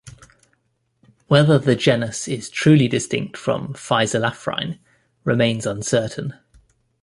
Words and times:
Whether 1.27 1.59
the 1.59 1.75
genus 1.75 2.27
is 2.27 2.49
truly 2.49 2.87
distinct 2.87 3.37
from 3.37 3.75
"Phyzelaphryne" 3.75 4.79
remains 5.25 5.67
uncertain. 5.67 6.33